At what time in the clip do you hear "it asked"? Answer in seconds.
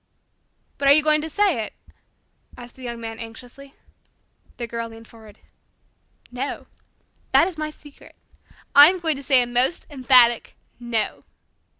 1.63-2.73